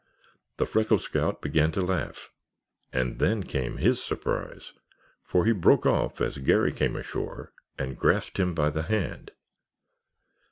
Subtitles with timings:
[0.57, 2.31] The freckled scout began to laugh
[2.91, 4.73] and then came his surprise,
[5.23, 9.29] for he broke off as Garry came ashore, and grasped him by the hand.